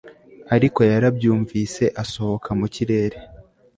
[0.55, 3.17] ariko yarabyumvise, asohoka mu kirere